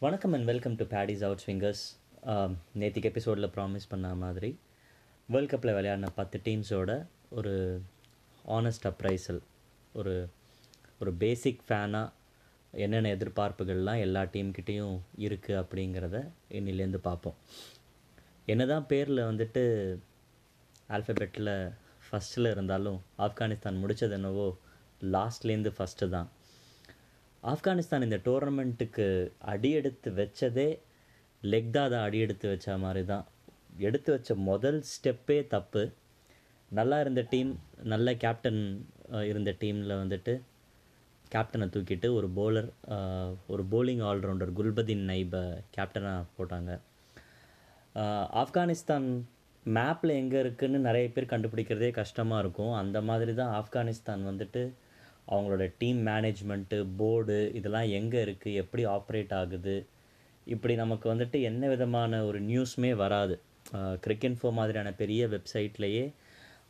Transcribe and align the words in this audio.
வணக்கம் 0.00 0.32
and 0.32 0.44
welcome 0.44 0.74
to 0.74 0.84
Paddy's 0.84 1.24
out 1.24 1.42
swingers 1.46 1.82
நேற்றுக்கு 2.78 3.02
எபிசோடில் 3.02 3.46
ப்ராமிஸ் 3.46 3.88
பண்ண 3.88 4.14
மாதிரி 4.14 4.58
வேர்ல்ட் 5.26 5.50
கப்பில் 5.50 5.74
விளையாடின 5.74 6.06
பத்து 6.14 6.40
டீம்ஸோட 6.44 7.06
ஒரு 7.30 7.82
ஆனஸ்ட் 8.46 8.84
அப்ரைசல் 8.84 9.40
ஒரு 9.92 10.28
ஒரு 10.98 11.12
பேசிக் 11.12 11.60
ஃபேனாக 11.68 12.12
என்னென்ன 12.70 13.14
எதிர்பார்ப்புகள்லாம் 13.14 13.98
எல்லா 13.98 14.22
டீம்கிட்டேயும் 14.22 14.98
இருக்குது 15.16 15.62
அப்படிங்கிறத 15.62 16.28
இன்னிலேருந்து 16.50 16.96
பார்ப்போம். 16.96 17.34
என்ன 18.46 18.66
தான் 18.66 18.86
பேரில் 18.86 19.18
வந்துட்டு 19.18 19.96
ஆல்ஃபபெட்டில் 20.88 21.72
ஃபஸ்ட்டில் 22.10 22.50
இருந்தாலும் 22.50 23.02
ஆப்கானிஸ்தான் 23.18 23.82
முடித்தது 23.82 24.10
என்னவோ 24.10 24.58
லாஸ்ட்லேருந்து 25.02 25.72
ஃபஸ்ட்டு 25.78 26.08
தான் 26.08 26.28
ஆப்கானிஸ்தான் 27.42 28.04
இந்த 28.06 28.18
டோர்னமெண்ட்டுக்கு 28.26 29.06
அடி 29.52 29.70
எடுத்து 29.80 30.08
வச்சதே 30.20 30.68
லெக் 31.42 31.70
தான் 31.76 31.94
அடி 32.06 32.18
எடுத்து 32.18 32.46
வச்ச 32.48 32.76
மாதிரி 32.84 33.02
தான் 33.12 33.26
எடுத்து 33.88 34.10
வச்ச 34.14 34.34
முதல் 34.50 34.78
ஸ்டெப்பே 34.92 35.38
தப்பு. 35.54 35.82
நல்லா 36.70 36.96
இருந்த 37.00 37.22
டீம் 37.32 37.50
நல்ல 37.92 38.14
கேப்டன் 38.24 38.60
இருந்த 39.30 39.50
டீமில் 39.60 40.00
வந்துட்டு 40.00 40.32
கேப்டனை 41.34 41.66
தூக்கிட்டு 41.74 42.08
ஒரு 42.18 42.28
போலர் 42.38 42.68
ஒரு 43.52 43.64
போலிங் 43.72 44.02
ஆல்ரவுண்டர் 44.10 44.52
குல்பதீன் 44.58 45.06
நைபை 45.10 45.42
கேப்டனாக 45.76 46.28
போட்டாங்க. 46.38 46.72
ஆப்கானிஸ்தான் 48.42 49.08
மேப்பில் 49.76 50.18
எங்கே 50.20 50.38
இருக்குதுன்னு 50.42 50.86
நிறைய 50.88 51.06
பேர் 51.14 51.32
கண்டுபிடிக்கிறதே 51.32 51.90
கஷ்டமாக 52.00 52.42
இருக்கும். 52.44 52.74
அந்த 52.82 52.98
மாதிரி 53.08 53.34
தான் 53.34 53.54
ஆப்கானிஸ்தான் 53.60 54.28
வந்துட்டு 54.30 54.62
அவங்களோட 55.32 55.64
டீம் 55.80 56.00
மேனேஜ்மெண்ட்டு 56.08 56.78
போர்டு 57.00 57.38
இதெல்லாம் 57.58 57.88
எங்கே 57.98 58.20
இருக்குது 58.26 58.58
எப்படி 58.62 58.84
ஆப்ரேட் 58.96 59.32
ஆகுது 59.40 59.76
இப்படி 60.54 60.74
நமக்கு 60.82 61.06
வந்துட்டு 61.14 61.38
என்ன 61.50 61.62
விதமான 61.72 62.20
ஒரு 62.28 62.38
நியூஸுமே 62.50 62.92
வராது. 63.02 63.34
கிரிக்கெட் 64.04 64.38
ஃபோ 64.40 64.50
மாதிரியான 64.58 64.90
பெரிய 65.00 65.22
வெப்சைட்லேயே 65.34 66.04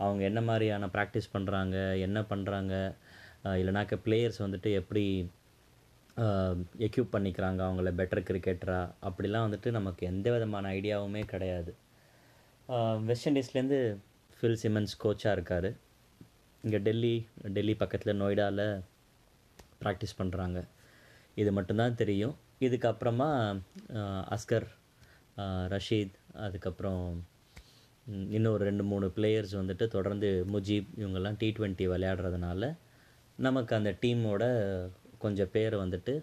அவங்க 0.04 0.22
என்ன 0.30 0.40
மாதிரியான 0.48 0.88
ப்ராக்டிஸ் 0.94 1.32
பண்ணுறாங்க 1.34 1.76
என்ன 2.06 2.18
பண்ணுறாங்க 2.30 2.74
இல்லைனாக்க 3.60 3.96
பிளேயர்ஸ் 4.06 4.40
வந்துட்டு 4.44 4.70
எப்படி 4.80 5.04
எக்யூப் 6.86 7.12
பண்ணிக்கிறாங்க 7.14 7.60
அவங்கள 7.66 7.90
பெட்டர் 7.98 8.28
கிரிக்கெட்டராக 8.28 8.94
அப்படிலாம் 9.08 9.46
வந்துட்டு 9.46 9.70
நமக்கு 9.76 10.02
எந்த 10.12 10.28
விதமான 10.34 10.70
ஐடியாவுமே 10.78 11.22
கிடையாது. 11.32 11.72
வெஸ்ட் 13.08 13.28
இண்டீஸ்லேருந்து 13.28 13.78
ஃபில் 14.38 14.58
சிமன்ஸ் 14.62 14.94
கோச்சாக 15.04 15.36
இருக்கார். 15.36 15.68
இங்கே 16.64 16.78
டெல்லி 16.86 17.14
டெல்லி 17.56 17.74
பக்கத்தில் 17.82 18.20
நொய்டாவில் 18.22 18.66
ப்ராக்டிஸ் 19.82 20.18
பண்ணுறாங்க 20.20 20.58
இது 21.42 21.50
மட்டும்தான் 21.52 21.98
தெரியும். 22.02 22.36
இதுக்கப்புறமா 22.66 23.28
அஸ்கர் 24.36 24.66
ரஷீத் 25.74 26.16
அதுக்கப்புறம் 26.46 27.02
இன்னும் 28.36 28.54
ஒரு 28.56 28.64
ரெண்டு 28.64 28.84
மூணு 28.84 29.06
பிளேயர்ஸ் 29.16 29.54
வந்துட்டு 29.60 29.86
தொடர்ந்து 29.88 30.28
முஜீப் 30.54 30.88
இவங்கெல்லாம் 31.00 31.38
டி 31.38 31.48
ட்வெண்ட்டி 31.58 31.86
விளையாடுறதுனால 31.92 32.70
நமக்கு 33.46 33.72
அந்த 33.76 33.90
டீமோட 34.02 34.44
கொஞ்சம் 35.24 35.52
பேர் 35.52 35.74
வந்துட்டு 35.84 36.14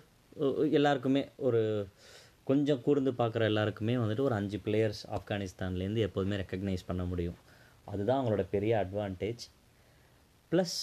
எல்லாருக்குமே 0.77 1.21
ஒரு 1.47 1.61
கொஞ்சம் 2.49 2.81
கூர்ந்து 2.85 3.11
பார்க்குற 3.19 3.43
எல்லாருக்குமே 3.51 3.93
வந்துட்டு 4.01 4.25
ஒரு 4.29 4.35
அஞ்சு 4.39 4.57
பிளேயர்ஸ் 4.65 5.03
ஆப்கானிஸ்தான்லேருந்து 5.17 6.05
எப்போதுமே 6.07 6.35
ரெக்கக்னைஸ் 6.41 6.89
பண்ண 6.89 7.03
முடியும். 7.11 7.37
அதுதான் 7.91 8.19
அவங்களோட 8.19 8.43
பெரிய 8.55 8.73
அட்வான்டேஜ் 8.83 9.43
ப்ளஸ் 10.55 10.75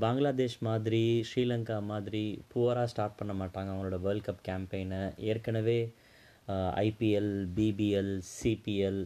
பங்களாதேஷ் 0.00 0.56
மாதிரி 0.60 1.00
ஸ்ரீலங்கா 1.28 1.76
மாதிரி 1.82 2.42
புவராக 2.52 2.84
ஸ்டார்ட் 2.84 3.16
பண்ண 3.16 3.32
மாட்டாங்க 3.32 3.68
அவங்களோட 3.72 3.96
வேர்ல்ட் 4.00 4.26
கப் 4.26 4.42
கேம்பெயினை 4.48 5.00
ஏற்கனவே 5.30 5.94
ஐபிஎல் 6.82 7.32
பிபிஎல் 7.54 8.12
சிபிஎல் 8.34 9.00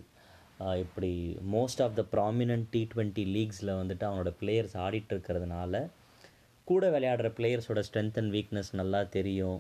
இப்படி 0.79 1.13
most 1.53 1.83
of 1.83 1.95
the 1.95 2.05
prominent 2.13 2.67
T 2.71 2.89
twenty 2.95 3.25
லீக்ஸில் 3.37 3.73
வந்துட்டு 3.81 4.07
அவங்களோட 4.09 4.33
பிளேயர்ஸ் 4.41 4.77
ஆடிட்டு 4.77 5.15
இருக்கிறதுனால 5.15 5.81
கூட 6.65 6.91
விளையாடுற 6.91 7.31
பிளேயர்ஸோட 7.39 7.83
ஸ்ட்ரென்த் 7.89 8.19
அண்ட் 8.23 8.35
வீக்னஸ் 8.35 8.73
நல்லா 8.73 9.03
தெரியும். 9.17 9.59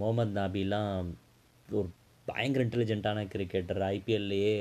முகமது 0.00 0.34
நாபிலாம் 0.40 0.92
ஒரு 1.68 1.88
பயங்கர 2.26 2.64
இன்டெலிஜென்ட்டான 2.64 3.24
கிரிக்கெட்டர் 3.34 3.82
ஐபிஎல்லையே 3.94 4.56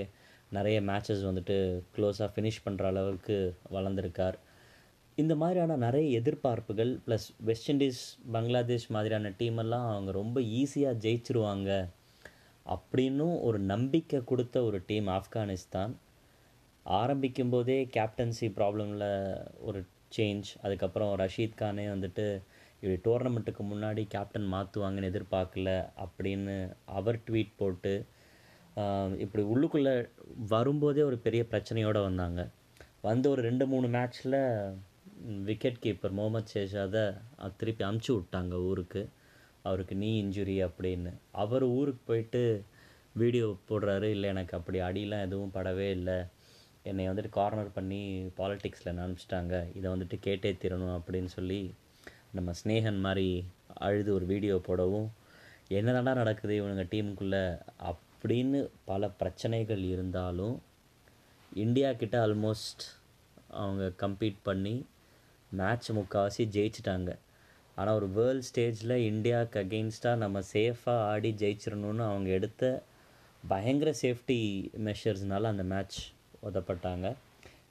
நிறைய 0.52 0.82
மேட்சஸ் 0.82 1.26
வந்துட்டு 1.30 1.82
க்ளோஸாக 1.96 2.30
ஃபினிஷ் 2.36 2.62
பண்ணுற 2.66 2.84
அளவுக்கு 2.84 3.56
வளர்ந்துருக்கார். 3.72 4.34
இந்த 5.16 5.36
மாதிரியான 5.36 5.76
நிறைய 5.76 6.20
எதிர்பார்ப்புகள் 6.20 7.00
ப்ளஸ் 7.08 7.28
வெஸ்ட் 7.40 7.72
இண்டீஸ் 7.72 8.02
பங்களாதேஷ் 8.32 8.88
மாதிரியான 8.88 9.30
டீமெல்லாம் 9.30 9.92
அவங்க 9.92 10.12
ரொம்ப 10.12 10.42
ஈஸியாக 10.42 10.98
ஜெயிச்சிருவாங்க 11.04 11.90
அப்படின்னும் 12.66 13.42
ஒரு 13.42 13.60
நம்பிக்கை 13.60 14.24
கொடுத்த 14.24 14.64
ஒரு 14.64 14.84
டீம் 14.88 15.08
ஆப்கானிஸ்தான். 15.08 15.96
ஆரம்பிக்கும் 16.84 17.50
போதே 17.50 17.90
கேப்டன்சி 17.94 18.52
ப்ராப்ளமில் 18.56 19.48
ஒரு 19.60 19.86
சேஞ்ச் 20.18 20.44
அதுக்கப்புறம் 20.62 21.18
ரஷீத் 21.20 21.58
கானே 21.58 21.86
வந்துட்டு 21.96 22.42
இப்படி 22.82 23.00
டோர்னமெண்ட்டுக்கு 23.04 23.64
முன்னாடி 23.72 24.06
கேப்டன் 24.08 24.54
மாற்றுவாங்கன்னு 24.54 25.10
எதிர்பார்க்கல 25.12 25.90
அப்படின்னு 26.06 26.76
அவர் 26.86 27.20
ட்வீட் 27.30 27.52
போட்டு 27.58 28.06
இப்படி 29.24 29.44
உள்ளுக்குள்ளே 29.54 29.94
வரும்போதே 30.54 31.02
ஒரு 31.10 31.18
பெரிய 31.26 31.44
பிரச்சனையோடு 31.52 32.02
வந்தாங்க. 32.08 32.42
வந்து 33.08 33.28
ஒரு 33.30 33.42
ரெண்டு 33.42 33.66
மூணு 33.68 33.88
மேட்ச்சில் 33.88 34.40
விக்கெட் 35.48 35.82
கீப்பர் 35.84 36.16
முகமது 36.18 36.52
ஷேஷாதை 36.54 37.04
திருப்பி 37.60 37.84
அமுச்சு 37.84 38.12
விட்டாங்க 38.18 38.56
ஊருக்கு. 38.70 39.02
அவருக்கு 39.68 39.96
நீ 40.02 40.10
இன்ஜுரி 40.24 40.58
அப்படின்னு. 40.68 41.12
அவர் 41.44 41.64
ஊருக்கு 41.78 42.02
போயிட்டு 42.06 42.42
வீடியோ 43.22 43.48
போடுறாரு 43.70 44.08
இல்லை 44.16 44.28
எனக்கு 44.34 44.54
அப்படி 44.58 44.80
அடியெலாம் 44.88 45.26
எதுவும் 45.28 45.54
படவே 45.54 45.88
இல்லை. 45.98 46.18
என்னை 46.90 47.06
வந்துட்டு 47.10 47.32
கார்னர் 47.38 47.76
பண்ணி 47.78 48.02
பாலிட்டிக்ஸில் 48.38 49.02
அனுப்பிச்சிட்டாங்க. 49.04 49.56
இதை 49.78 49.88
வந்துட்டு 49.94 50.18
கேட்டே 50.28 50.52
தீரணும் 50.62 50.96
அப்படின்னு 50.98 51.32
சொல்லி 51.38 51.62
நம்ம 52.38 52.52
ஸ்னேகன் 52.60 53.00
மாதிரி 53.06 53.30
அழுது 53.86 54.12
ஒரு 54.14 54.26
வீடியோ 54.26 54.56
போடவும் 54.68 55.10
என்ன 55.80 56.14
நடக்குது? 56.22 56.54
இவனுங்க 56.62 56.86
டீமுக்குள்ளே 56.94 57.44
அப் 57.90 58.04
அப்படின்னு 58.18 58.70
பல 58.86 59.10
பிரச்சனைகள் 59.10 59.84
இருந்தாலும் 59.84 60.62
இந்தியா 61.56 61.94
கிட்ட 61.94 62.28
ஆல்மோஸ்ட் 62.28 62.84
அவங்க 63.48 63.92
கம்பீட் 64.02 64.36
பண்ணி 64.44 64.86
மேட்ச் 65.52 65.92
முக்கால்வாசி 65.92 66.44
ஜெயிச்சிட்டாங்க. 66.56 67.18
ஆனால் 67.76 67.96
ஒரு 67.96 68.08
வேர்ல்ட் 68.08 68.48
ஸ்டேஜில் 68.50 68.96
இந்தியாவுக்கு 69.12 69.60
அகெயின்ஸ்டாக 69.60 70.16
நம்ம 70.16 70.40
சேஃபாக 70.54 71.06
ஆடி 71.12 71.32
ஜெயிச்சிடணும்னு 71.32 72.04
அவங்க 72.10 72.30
எடுத்த 72.30 72.84
பயங்கர 73.48 73.94
சேஃப்டி 74.02 74.40
மெஷர்ஸ்னால 74.88 75.44
அந்த 75.44 75.64
மேட்ச் 75.64 76.00
உதப்பட்டாங்க 76.44 77.16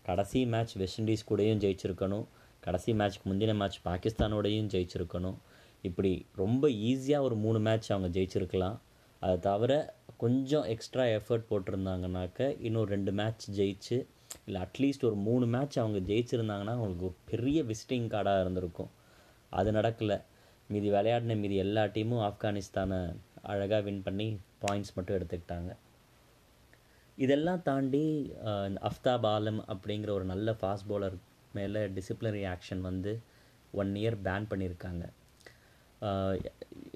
கடைசி 0.02 0.46
மேட்ச் 0.46 0.76
வெஸ்ட் 0.76 1.00
இண்டீஸ் 1.00 1.28
கூடயும் 1.28 1.60
ஜெயிச்சிருக்கணும். 1.64 2.24
கடைசி 2.60 2.92
மேட்ச்க்கு 2.92 3.28
முந்தின 3.30 3.54
மேட்ச் 3.54 3.78
பாகிஸ்தானோடையும் 3.84 4.70
ஜெயிச்சிருக்கணும். 4.74 5.36
இப்படி 5.82 6.26
ரொம்ப 6.36 6.68
ஈஸியாக 6.68 7.20
ஒரு 7.20 7.34
மூணு 7.34 7.58
மேட்ச் 7.60 7.92
அவங்க 7.92 8.20
ஜெயிச்சிருக்கலாம். 8.20 8.76
அதை 9.20 9.38
தவிர 9.38 9.72
கொஞ்சம் 10.16 10.62
எக்ஸ்ட்ரா 10.62 11.04
எஃபர்ட் 11.04 11.48
போட்டிருந்தாங்கனாக்க 11.50 12.56
இன்னும் 12.60 12.84
ரெண்டு 12.84 13.12
மேட்ச் 13.12 13.60
ஜெயிச்சு 13.60 14.06
இல்லை 14.46 14.60
அட்லீஸ்ட் 14.62 15.04
ஒரு 15.04 15.14
மூணு 15.14 15.46
மேட்ச் 15.46 15.78
அவங்க 15.78 16.12
ஜெயிச்சிருந்தாங்கன்னா 16.12 16.74
அவங்களுக்கு 16.76 17.04
ஒரு 17.04 17.14
பெரிய 17.24 17.62
விசிட்டிங் 17.62 18.08
கார்டாக 18.14 18.40
இருந்திருக்கும். 18.40 18.90
அது 19.50 19.72
நடக்கலை. 19.72 20.22
மீதி 20.68 20.90
விளையாடின 20.90 21.36
மீதி 21.40 21.56
எல்லா 21.56 21.82
டீமும் 21.84 22.22
ஆப்கானிஸ்தானை 22.28 23.16
அழகாக 23.42 23.80
வின் 23.82 24.02
பண்ணி 24.02 24.38
பாயிண்ட்ஸ் 24.60 24.94
மட்டும் 24.94 25.16
எடுத்துக்கிட்டாங்க. 25.16 25.72
இதெல்லாம் 27.16 27.62
தாண்டி 27.62 28.32
அஃப்தாப் 28.88 29.26
ஆலம் 29.34 29.60
அப்படிங்கிற 29.74 30.10
ஒரு 30.10 30.24
நல்ல 30.24 30.56
ஃபாஸ்ட் 30.60 30.88
பவுலர் 30.88 31.16
மேலே 31.52 31.80
டிசிப்ளினரி 31.86 32.42
ஆக்ஷன் 32.54 32.80
வந்து 32.80 33.20
ஒன் 33.72 33.92
இயர் 33.94 34.18
பேன் 34.24 34.48
பண்ணியிருக்காங்க. 34.50 35.04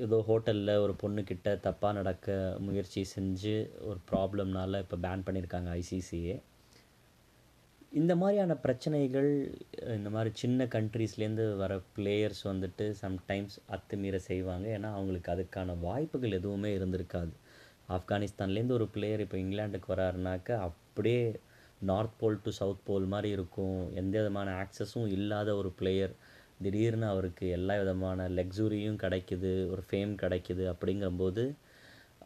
ஏதோ 0.04 0.19
ஹோட்டலில் 0.28 0.81
ஒரு 0.84 0.94
பொண்ணுக்கிட்ட 1.02 1.49
தப்பாக 1.67 1.93
நடக்க 1.93 2.37
முயற்சி 2.58 3.02
செஞ்சு 3.14 3.56
ஒரு 3.88 3.99
ப்ராப்ளம்னால 4.11 4.81
இப்போ 4.85 4.96
பேன் 5.06 5.26
பண்ணியிருக்காங்க 5.26 5.70
ஐசிசியே 5.81 6.37
இந்த 7.93 8.12
மாதிரியான 8.17 8.55
பிரச்சனைகள் 8.56 9.29
இந்த 9.96 10.08
மாதிரி 10.11 10.31
சின்ன 10.35 10.67
கண்ட்ரீஸ்லேருந்து 10.75 11.46
வர 11.56 11.81
பிளேயர்ஸ் 11.96 12.43
வந்துட்டு 12.44 12.85
சம்டைம்ஸ் 13.00 13.56
அத்துமீற 13.76 14.17
செய்வாங்க. 14.29 14.67
ஏன்னா 14.76 14.90
அவங்களுக்கு 14.96 15.32
அதுக்கான 15.35 15.75
வாய்ப்புகள் 15.81 16.37
எதுவுமே 16.38 16.70
இருந்திருக்காது. 16.79 17.32
ஆப்கானிஸ்தான்லேருந்து 17.88 18.76
ஒரு 18.79 18.87
பிளேயர் 18.96 19.25
இப்போ 19.25 19.38
இங்கிலாண்டுக்கு 19.38 19.93
வராருனாக்க 19.94 20.58
அப்படியே 20.69 21.25
north 21.90 22.19
pole 22.19 22.43
to 22.44 22.50
south 22.61 22.85
pole 22.85 23.06
மாதிரி 23.14 23.31
இருக்கும். 23.37 23.81
எந்த 24.00 24.14
விதமான 24.19 24.49
ஆக்சஸும் 24.62 25.08
இல்லாத 25.19 25.50
ஒரு 25.56 25.73
பிளேயர் 25.81 26.14
திடீர்னு 26.62 27.07
அவருக்கு 27.07 27.45
எல்லா 27.59 27.75
விதமான 27.83 28.29
லக்ஸுரியும் 28.39 29.01
கிடைக்குது 29.05 29.53
ஒரு 29.73 29.83
ஃபேம் 29.89 30.12
கிடைக்குது 30.23 30.65
அப்படிங்கும்போது 30.73 31.45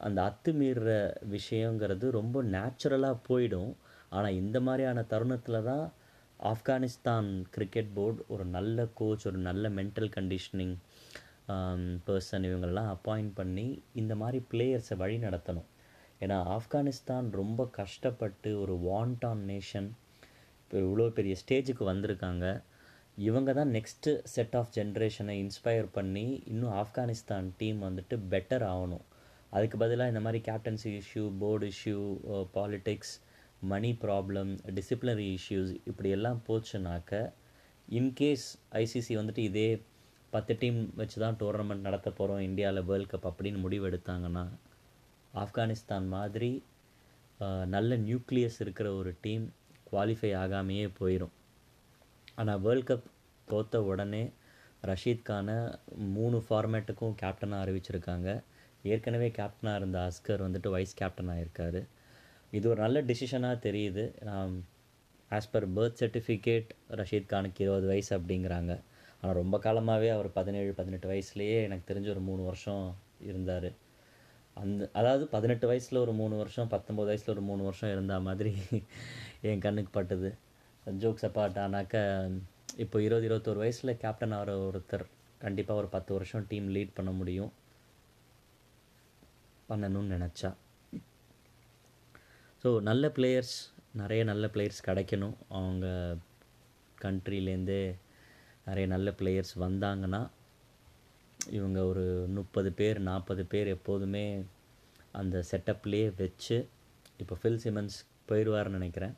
அந்த 0.06 0.18
அத்துமீற 0.28 0.94
விஷயங்கிறது 1.34 2.06
ரொம்ப 2.20 2.36
நேச்சுரலாக 2.54 3.22
போயிடும். 3.28 3.72
ஆனால் 4.16 4.38
இந்த 4.42 4.58
மாதிரியான 4.66 5.04
தருணத்தில் 5.12 5.66
தான் 5.70 5.84
ஆப்கானிஸ்தான் 6.40 7.28
கிரிக்கெட் 7.54 7.92
போர்டு 7.94 8.20
ஒரு 8.34 8.44
நல்ல 8.56 8.86
கோச் 9.00 9.26
ஒரு 9.28 9.38
நல்ல 9.48 9.68
மென்டல் 9.78 10.10
கண்டிஷனிங் 10.16 10.74
பர்சன் 12.06 12.46
இவங்கெல்லாம் 12.48 12.90
அப்பாயிண்ட் 12.94 13.32
பண்ணி 13.34 13.66
இந்த 14.00 14.12
மாதிரி 14.22 14.38
பிளேயர்ஸை 14.52 14.96
வழி 15.02 15.16
நடத்தணும். 15.26 15.68
ஏன்னா 16.22 16.36
ஆப்கானிஸ்தான் 16.56 17.26
ரொம்ப 17.40 17.66
கஷ்டப்பட்டு 17.78 18.50
ஒரு 18.62 18.74
வாண்ட் 18.88 19.24
ஆன் 19.30 19.42
நேஷன் 19.52 19.88
இப்போ 20.62 20.76
இவ்வளோ 20.84 21.06
பெரிய 21.18 21.34
ஸ்டேஜுக்கு 21.42 21.84
வந்திருக்காங்க. 21.92 22.46
இவங்க 23.16 23.50
தான் 23.52 23.72
நெக்ஸ்ட்டு 23.76 24.12
செட் 24.26 24.54
ஆஃப் 24.60 24.70
ஜென்ரேஷனை 24.76 25.34
இன்ஸ்பயர் 25.42 25.88
பண்ணி 25.96 26.24
இன்னும் 26.52 26.72
ஆப்கானிஸ்தான் 26.80 27.48
டீம் 27.58 27.78
வந்துட்டு 27.86 28.14
பெட்டர் 28.32 28.64
ஆகணும். 28.70 29.04
அதுக்கு 29.52 29.76
பதிலாக 29.82 30.12
இந்த 30.12 30.20
மாதிரி 30.20 30.40
captaincy 30.48 30.90
issue 31.02 31.24
board 31.42 31.66
issue 31.74 32.00
politics 32.56 33.14
money 33.62 33.90
problem 34.04 34.50
disciplinary 34.78 35.28
issues 35.36 35.72
இப்படி 35.90 36.10
எல்லாம் 36.16 36.40
போச்சுனாக்க 36.48 37.20
இன்கேஸ் 37.88 38.46
ஐசிசி 38.82 39.14
வந்துட்டு 39.20 39.44
இதே 39.50 39.68
பத்து 40.32 40.52
டீம் 40.62 40.80
வச்சு 40.96 41.16
தான் 41.20 41.38
டோர்னமெண்ட் 41.40 41.86
நடத்த 41.88 42.08
போகிறோம் 42.10 42.44
இந்தியாவில் 42.48 42.86
வேர்ல்ட் 42.88 43.12
கப் 43.12 43.30
அப்படின்னு 43.30 43.58
முடிவு 43.58 43.86
எடுத்தாங்கன்னா 43.90 44.44
ஆப்கானிஸ்தான் 45.34 46.08
மாதிரி 46.08 46.52
uh, 47.40 47.64
நல்ல 47.66 47.96
நியூக்ளியஸ் 48.04 48.60
இருக்கிற 48.60 48.88
ஒரு 48.94 49.12
டீம் 49.20 49.46
குவாலிஃபை 49.90 50.32
ஆகாமையே 50.42 50.86
போயிடும் 50.98 51.34
ஆனால் 52.38 52.60
வேர்ல்ட் 52.60 52.88
கப் 52.90 53.08
தோத்த 53.48 53.76
உடனே 53.90 54.22
ரஷீத் 54.90 55.26
கானை 55.28 55.56
மூணு 56.16 56.38
ஃபார்மேட்டுக்கும் 56.46 57.14
கேப்டனாக 57.22 57.64
அறிவிச்சிருக்காங்க. 57.64 58.28
ஏற்கனவே 58.82 59.28
கேப்டனாக 59.38 59.78
இருந்த 59.80 59.98
அஸ்கர் 60.08 60.44
வந்துட்டு 60.46 60.70
வைஸ் 60.74 60.98
கேப்டனாக 61.00 61.42
இருக்கார் 61.44 61.80
இது 62.52 62.66
ஒரு 62.72 62.80
நல்ல 62.82 62.98
டிசிஷனாக 63.10 63.56
தெரியுது. 63.66 64.04
நான் 64.28 64.52
as 65.30 65.50
per 65.52 65.66
birth 65.76 66.00
certificate 66.00 66.68
Rashid 67.00 67.30
கானுக்கு 67.32 67.62
இருபது 67.64 67.86
வயசு 67.86 68.12
அப்படிங்கிறாங்க. 68.18 68.72
ஆனால் 69.20 69.36
ரொம்ப 69.40 69.56
காலமாகவே 69.58 70.08
அவர் 70.08 70.28
பதினேழு 70.32 70.72
பதினெட்டு 70.72 71.08
வயசுலேயே 71.12 71.58
எனக்கு 71.68 71.88
தெரிஞ்ச 71.90 72.08
ஒரு 72.10 72.22
மூணு 72.28 72.42
வருஷம் 72.42 72.84
இருந்தார். 73.30 73.70
அந்த 74.56 74.88
அதாவது 74.92 75.24
பதினெட்டு 75.26 75.66
வயசில் 75.66 76.02
ஒரு 76.04 76.12
மூணு 76.12 76.34
வருஷம் 76.36 76.70
பத்தொம்போது 76.70 77.10
வயசில் 77.12 77.34
ஒரு 77.34 77.44
மூணு 77.50 77.62
வருஷம் 77.62 77.90
இருந்த 77.90 78.16
மாதிரி 78.20 78.52
என் 79.50 79.64
கண்ணுக்கு 79.66 79.92
பட்டுது. 79.96 80.30
ஜோக்ஸ் 80.86 81.26
அப்பாட் 81.26 81.58
ஆனாக்க 81.64 81.96
இப்போ 82.76 82.96
இருபது 83.00 83.26
இருபத்தோரு 83.28 83.56
வயசில் 83.56 84.00
கேப்டன் 84.02 84.34
ஆகிற 84.38 84.52
ஒருத்தர் 84.58 85.04
கண்டிப்பாக 85.38 85.80
ஒரு 85.80 85.88
பத்து 85.88 86.12
வருஷம் 86.14 86.46
டீம் 86.48 86.68
லீட் 86.68 86.94
பண்ண 86.94 87.10
முடியும். 87.10 87.52
பண்ணணும்னு 89.68 90.14
நினச்சா. 90.16 90.50
ஸோ 92.64 92.80
நல்ல 92.80 93.08
பிளேயர்ஸ் 93.08 93.56
நிறைய 93.92 94.24
நல்ல 94.24 94.46
பிளேயர்ஸ் 94.54 94.86
கிடைக்கணும். 94.86 95.36
அவங்க 95.48 96.16
கண்ட்ரிலேருந்தே 97.02 97.94
நிறைய 98.64 98.86
நல்ல 98.86 99.10
பிளேயர்ஸ் 99.10 99.54
வந்தாங்கன்னா 99.58 100.22
இவங்க 101.58 101.84
ஒரு 101.84 102.04
முப்பது 102.38 102.72
பேர் 102.72 102.98
நாற்பது 102.98 103.44
பேர் 103.44 103.66
எப்போதுமே 103.66 104.44
அந்த 105.12 105.44
செட்டப்லேயே 105.50 106.06
வச்சு 106.16 106.68
இப்போ 107.16 107.34
ஃபில் 107.42 107.62
சிமன்ஸ் 107.64 107.96
போயிடுவார்னு 108.28 108.78
நினைக்கிறேன். 108.78 109.14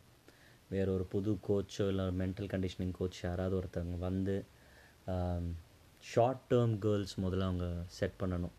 வேற 0.74 0.86
ஒரு 0.96 1.04
புது 1.12 1.32
கோச்சோ 1.48 1.84
இல்லை 1.92 2.04
மென்டல் 2.20 2.50
கண்டிஷனிங் 2.52 2.94
கோச் 2.98 3.18
யாராவது 3.24 3.54
ஒருத்தவங்க 3.60 3.98
வந்து 4.08 4.34
ஷார்ட் 6.04 6.44
டேர்ம் 6.50 6.74
கேர்ள்ஸ் 6.84 7.14
முதல்ல 7.24 7.48
அவங்க 7.50 7.66
செட் 7.98 8.18
பண்ணணும். 8.20 8.54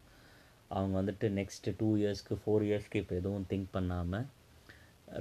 அவங்க 0.78 0.94
வந்துட்டு 1.02 1.28
நெக்ஸ்ட்டு 1.40 1.74
டூ 1.78 1.90
இயர்ஸ்க்கு 1.98 2.36
ஃபோர் 2.42 2.66
இயர்ஸ்க்கு 2.70 3.02
இப்போ 3.04 3.16
எதுவும் 3.22 3.46
திங்க் 3.52 3.70
பண்ணாமல் 3.72 4.26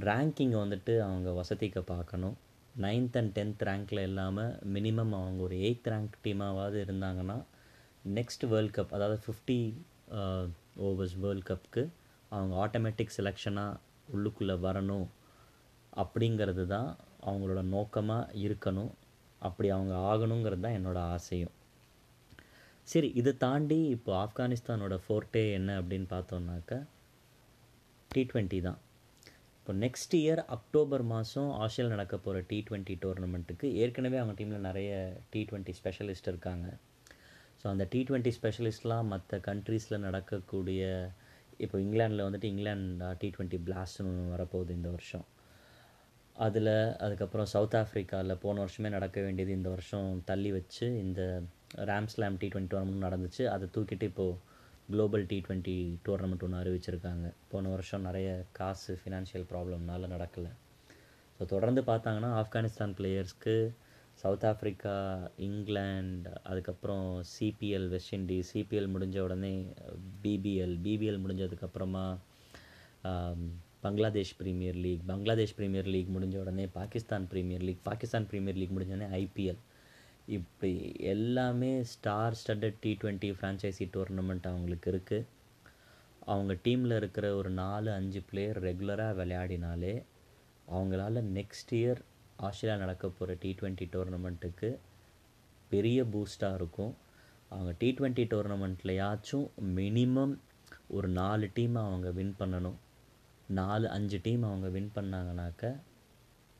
ரேங்கிங்கை 0.08 0.58
வந்துட்டு 0.62 0.94
அவங்க 1.06 1.30
வசதிக்க 1.40 1.80
பார்க்கணும். 1.92 2.36
நைன்த் 2.84 3.16
அண்ட் 3.18 3.32
டென்த் 3.36 3.62
ரேங்க்கில் 3.68 4.06
இல்லாமல் 4.08 4.54
மினிமம் 4.74 5.12
அவங்க 5.18 5.42
ஒரு 5.48 5.56
எயித் 5.66 5.90
ரேங்க் 5.92 6.16
டீமாவது 6.24 6.78
இருந்தாங்கன்னா 6.86 7.36
நெக்ஸ்ட் 8.16 8.44
வேர்ல்ட் 8.52 8.74
கப் 8.78 8.94
அதாவது 8.96 9.18
ஃபிஃப்டி 9.26 9.60
ஓவர்ஸ் 10.88 11.16
வேர்ல்ட் 11.24 11.48
கப்புக்கு 11.50 11.82
அவங்க 12.32 12.54
ஆட்டோமேட்டிக் 12.64 13.16
செலெக்ஷனாக 13.18 13.80
உள்ளுக்குள்ளே 14.14 14.56
வரணும். 14.66 15.06
அப்படிங்கிறது 16.02 16.64
தான் 16.74 16.88
அவங்களோட 17.28 17.60
நோக்கமாக 17.74 18.32
இருக்கணும். 18.46 18.92
அப்படி 19.46 19.68
அவங்க 19.76 19.94
ஆகணுங்கிறது 20.10 20.64
தான் 20.66 20.76
என்னோட 20.78 20.98
ஆசையும். 21.16 21.54
சரி 22.92 23.08
இதை 23.20 23.32
தாண்டி 23.44 23.78
இப்போ 23.94 24.12
ஆப்கானிஸ்தானோட 24.24 24.96
ஃபோர்ட்டே 25.04 25.44
என்ன 25.58 25.70
அப்படின்னு 25.80 26.08
பார்த்தோம்னாக்கா 26.12 26.78
டி 28.10 28.22
ட்வெண்ட்டி 28.32 28.58
தான். 28.66 28.78
இப்போ 29.58 29.72
நெக்ஸ்ட் 29.84 30.14
இயர் 30.20 30.42
அக்டோபர் 30.56 31.04
மாதம் 31.12 31.48
ஆஸ்திரேலியா 31.62 31.94
நடக்க 31.94 32.16
போகிற 32.24 32.42
டி 32.50 32.58
ட்வெண்ட்டி 32.68 32.94
டோர்னமெண்ட்டுக்கு 33.04 33.68
ஏற்கனவே 33.84 34.18
அவங்க 34.20 34.34
டீமில் 34.40 34.66
நிறைய 34.68 34.90
டி 35.32 35.40
ட்வெண்ட்டி 35.50 35.74
ஸ்பெஷலிஸ்ட் 35.80 36.30
இருக்காங்க. 36.32 36.66
ஸோ 37.60 37.66
அந்த 37.72 37.84
டி 37.92 38.00
ட்வெண்ட்டி 38.08 38.32
ஸ்பெஷலிஸ்ட்லாம் 38.38 39.08
மற்ற 39.14 39.38
கண்ட்ரீஸில் 39.48 40.04
நடக்கக்கூடிய 40.06 40.82
இப்போ 41.64 41.76
இங்கிலாண்டில் 41.84 42.26
வந்துட்டு 42.26 42.50
இங்கிலாந்து 42.52 43.08
டி 43.22 43.30
ட்வெண்ட்டி 43.36 43.60
பிளாஸ்ட்னு 43.68 44.08
ஒன்று 44.12 44.34
வரப்போகுது 44.34 44.76
இந்த 44.78 44.90
வருஷம். 44.96 45.26
அதில் 46.44 46.72
அதுக்கப்புறம் 47.04 47.48
சவுத் 47.52 47.76
ஆஃப்ரிக்காவில் 47.80 48.40
போன 48.42 48.60
வருஷமே 48.64 48.88
நடக்க 48.94 49.20
வேண்டியது 49.20 49.52
இந்த 49.58 49.68
வருஷம் 49.68 50.08
தள்ளி 50.30 50.50
வச்சு 50.56 50.86
இந்த 51.04 51.20
ரேம்ஸ்லாம் 51.90 52.36
டி 52.40 52.48
ட்வெண்ட்டி 52.52 52.72
டோர்னமெண்ட் 52.74 53.06
நடந்துச்சு. 53.06 53.42
அதை 53.54 53.66
தூக்கிட்டு 53.76 54.08
இப்போது 54.10 54.38
குளோபல் 54.90 55.24
டி 55.30 55.38
ட்வெண்ட்டி 55.46 55.76
டோர்னமெண்ட் 56.06 56.44
ஒன்று 56.46 56.60
அறிவிச்சிருக்காங்க. 56.62 57.26
போன 57.52 57.68
வருஷம் 57.68 58.06
நிறைய 58.08 58.28
காசு 58.58 58.94
ஃபினான்ஷியல் 59.00 59.46
ப்ராப்ளம்னால 59.52 60.08
நடக்கலை. 60.14 60.52
ஸோ 61.40 61.44
தொடர்ந்து 61.54 61.82
பார்த்தாங்கன்னா 61.82 62.30
ஆப்கானிஸ்தான் 62.42 62.96
பிளேயர்ஸ்க்கு 63.00 63.56
சவுத் 64.22 64.46
ஆஃப்ரிக்கா 64.50 64.94
இங்கிலாந்து 65.46 66.30
அதுக்கப்புறம் 66.50 67.08
சிபிஎல் 67.32 67.88
வெஸ்ட் 67.94 68.14
இண்டீஸ் 68.14 68.52
சிபிஎல் 68.54 68.92
முடிஞ்ச 68.94 69.16
உடனே 69.18 69.54
BPL 70.22 70.76
BPL 70.86 71.22
முடிஞ்சதுக்கப்புறமா 71.24 72.06
Bangladesh 73.86 74.34
premier 74.40 74.78
league 74.84 75.06
Bangladesh 75.10 75.56
premier 75.58 75.90
league 75.94 76.12
முடிஞ்ச 76.16 76.36
உடனே 76.42 76.66
Pakistan 76.78 77.26
premier 77.32 77.64
league 77.68 77.86
Pakistan 77.88 78.28
premier 78.32 78.60
league 78.60 78.74
முடிஞ்ச 78.76 78.94
உடனே 78.96 79.08
ஐபிஎல் 79.22 79.60
இப்படி 80.36 80.70
எல்லாமே 81.12 81.72
star 81.92 82.36
studded 82.40 82.78
T 82.84 82.92
twenty 83.02 83.28
franchise 83.36 83.84
tournament 83.96 84.46
அவங்களுக்கு 84.50 84.88
இருக்குது 84.92 85.26
அவங்க 86.32 86.52
டீமில் 86.64 86.94
இருக்கிற 86.96 87.26
ஒரு 87.40 87.50
நாலு 87.60 87.90
அஞ்சு 87.98 88.20
பிளேயர் 88.30 88.58
ரெகுலராக 88.62 89.14
விளையாடினாலே 89.20 89.92
அவங்களால 90.68 91.22
நெக்ஸ்ட் 91.36 91.72
இயர் 91.80 92.00
ஆஸ்திரேலியா 92.46 92.78
நடக்க 92.80 93.08
போகிற 93.08 93.36
டி 93.42 93.50
ட்வெண்ட்டி 93.60 93.86
டோர்னமெண்ட்டுக்கு 93.92 94.70
பெரிய 95.70 95.98
பூஸ்டாக 96.14 96.58
இருக்கும். 96.60 96.92
அவங்க 97.50 97.72
டி 97.78 97.88
ட்வெண்ட்டி 97.98 98.24
டோர்னமெண்ட்லையாச்சும் 98.32 99.46
மினிமம் 99.78 100.34
ஒரு 100.96 101.08
நாலு 101.20 101.46
டீமை 101.56 101.80
அவங்க 101.88 102.10
வின் 102.18 102.36
பண்ணணும். 102.40 102.76
நாலு 103.48 103.88
அஞ்சு 103.88 104.20
டீம் 104.22 104.42
அவங்க 104.42 104.68
வின் 104.68 104.92
பண்ணாங்கனாக்க 104.94 105.80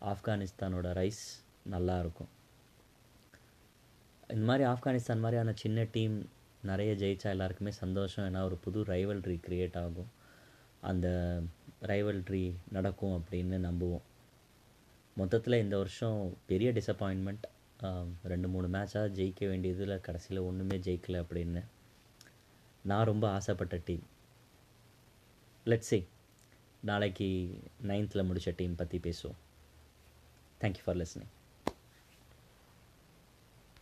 ஆப்கானிஸ்தானோட 0.01 0.89
ரைஸ் 1.01 1.25
நல்லாயிருக்கும் 1.71 2.33
இந்த 4.29 4.45
மாதிரி 4.45 4.69
ஆப்கானிஸ்தான் 4.69 5.19
மாதிரியான 5.19 5.53
சின்ன 5.55 5.87
டீம் 5.93 6.29
நிறைய 6.63 6.93
ஜெயித்தா 6.93 7.25
எல்லாருக்குமே 7.25 7.71
சந்தோஷம். 7.71 8.35
ஏன்னா 8.35 8.45
ஒரு 8.45 8.57
புது 8.57 8.85
ரைவல்ரி 8.85 9.41
க்ரியேட் 9.47 9.79
ஆகும். 9.79 10.11
அந்த 10.81 11.41
ரைவல்ரி 11.83 12.55
நடக்கும் 12.71 13.15
அப்படின்னு 13.19 13.59
நம்புவோம். 13.69 14.03
மொத்தத்தில் 15.17 15.63
இந்த 15.63 15.77
வருஷம் 15.77 16.37
பெரிய 16.47 16.73
டிசப்பாயின்மெண்ட் 16.73 17.45
ரெண்டு 18.25 18.49
மூணு 18.49 18.69
மேட்சாக 18.69 19.13
ஜெயிக்க 19.19 19.49
வேண்டியதில் 19.49 20.01
கடைசியில் 20.01 20.43
ஒன்றுமே 20.43 20.79
ஜெயிக்கலை 20.79 21.25
அப்படின்னு 21.25 21.65
நான் 22.83 23.05
ரொம்ப 23.05 23.31
ஆசைப்பட்ட 23.31 23.81
டீம் 23.85 24.03
லெட்ஸ் 25.65 26.07
நாளைக்கு 26.84 27.28
நைன்த்தில் 27.88 28.26
முடித்த 28.26 28.52
டீம் 28.52 28.76
பற்றி 28.76 28.98
பேசுவோம் 28.98 29.40
தேங்க்யூ 30.62 30.84
ஃபார் 30.86 30.98
லிஸ்னிங் 30.98 31.32